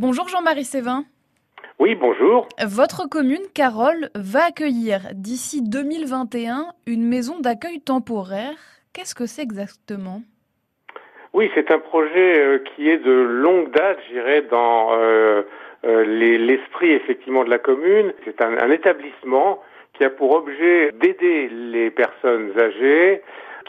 [0.00, 1.04] Bonjour Jean-Marie Sévin.
[1.78, 2.48] Oui, bonjour.
[2.66, 8.56] Votre commune, Carole, va accueillir d'ici 2021 une maison d'accueil temporaire.
[8.94, 10.22] Qu'est-ce que c'est exactement?
[11.34, 15.42] Oui, c'est un projet euh, qui est de longue date, j'irais, dans euh,
[15.84, 16.04] euh,
[16.38, 18.14] l'esprit effectivement de la commune.
[18.24, 19.60] C'est un, un établissement
[19.92, 23.20] qui a pour objet d'aider les personnes âgées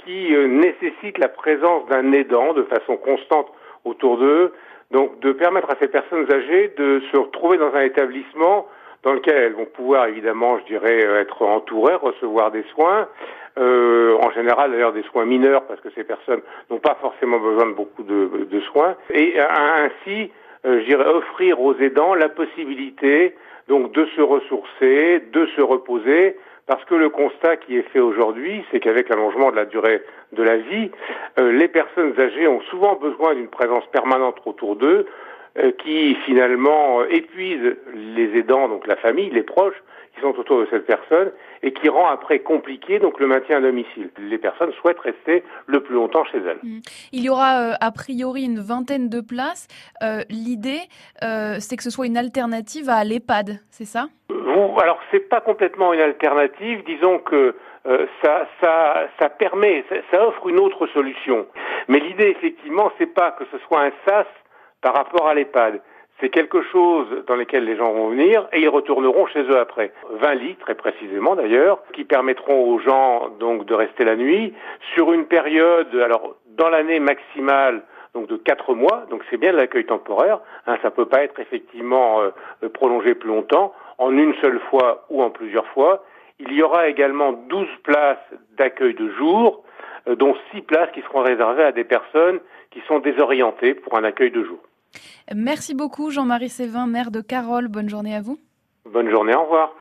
[0.06, 3.52] qui nécessitent la présence d'un aidant de façon constante
[3.86, 4.54] autour d'eux,
[4.92, 8.68] donc de permettre à ces personnes âgées de se retrouver dans un établissement
[9.04, 13.08] dans lequel elles vont pouvoir évidemment, je dirais, euh, être entourées, recevoir des soins,
[13.58, 17.68] euh, en général d'ailleurs des soins mineurs parce que ces personnes n'ont pas forcément besoin
[17.68, 20.32] de beaucoup de, de soins, et ainsi,
[20.66, 23.36] euh, je dirais, offrir aux aidants la possibilité
[23.68, 26.36] donc de se ressourcer, de se reposer,
[26.68, 30.02] parce que le constat qui est fait aujourd'hui, c'est qu'avec l'allongement de la durée
[30.34, 30.92] de la vie,
[31.40, 35.06] euh, les personnes âgées ont souvent besoin d'une présence permanente autour d'eux,
[35.84, 39.82] qui finalement euh, épuise les aidants, donc la famille, les proches
[40.16, 41.32] qui sont autour de cette personne,
[41.64, 44.10] et qui rend après compliqué donc le maintien à domicile.
[44.18, 46.60] Les personnes souhaitent rester le plus longtemps chez elles.
[46.64, 46.80] Mmh.
[47.14, 49.68] Il y aura a priori une vingtaine de places.
[50.30, 50.82] L'idée,
[51.22, 54.08] c'est que ce soit une alternative à l'EHPAD, c'est ça?
[54.82, 56.84] Alors c'est pas complètement une alternative.
[56.86, 57.56] Disons que
[57.88, 61.48] euh, ça, ça, ça permet, ça, offre une autre solution.
[61.88, 64.28] Mais l'idée effectivement, c'est pas que ce soit un sas
[64.82, 65.82] par rapport à l'EHPAD.
[66.20, 69.92] C'est quelque chose dans lequel les gens vont venir et ils retourneront chez eux après.
[70.12, 74.54] 20 lits, très précisément d'ailleurs, qui permettront aux gens donc de rester la nuit
[74.94, 77.82] sur une période, alors dans l'année maximale,
[78.14, 82.22] donc de quatre mois, donc c'est bien l'accueil temporaire, hein, ça peut pas être effectivement
[82.22, 86.04] euh, prolongé plus longtemps en une seule fois ou en plusieurs fois.
[86.40, 88.18] Il y aura également 12 places
[88.58, 89.64] d'accueil de jour,
[90.08, 92.40] dont 6 places qui seront réservées à des personnes
[92.72, 94.60] qui sont désorientées pour un accueil de jour.
[95.34, 97.68] Merci beaucoup Jean-Marie Sévin, maire de Carole.
[97.68, 98.40] Bonne journée à vous.
[98.86, 99.70] Bonne journée, au revoir.